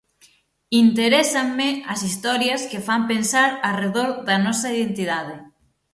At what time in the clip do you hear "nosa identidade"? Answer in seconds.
4.45-5.35